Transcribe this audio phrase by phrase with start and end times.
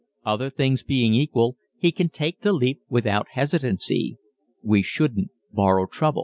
[0.25, 4.17] Other things being equal he can take the leap without hesitancy.
[4.63, 6.19] We shouldn't borrow trouble.